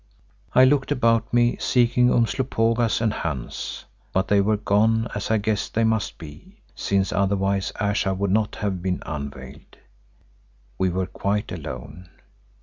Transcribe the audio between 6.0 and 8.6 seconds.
be, since otherwise Ayesha would not